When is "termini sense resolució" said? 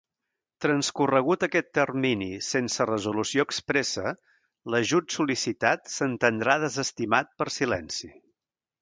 1.79-3.47